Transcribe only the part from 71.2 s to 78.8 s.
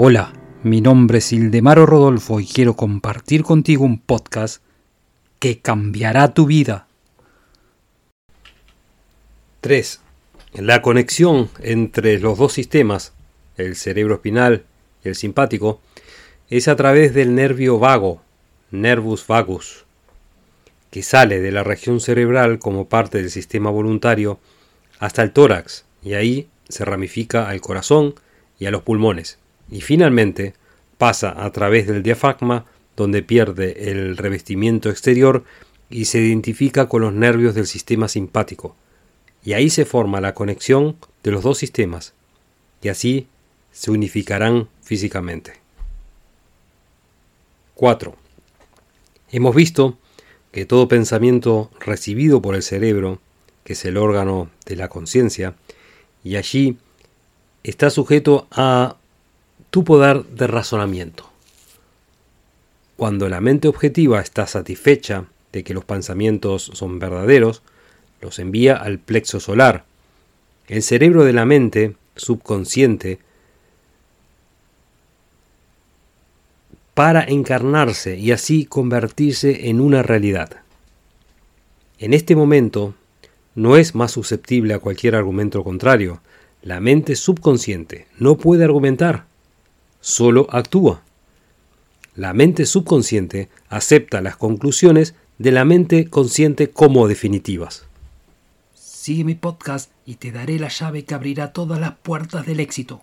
de la mente subconsciente para encarnarse y así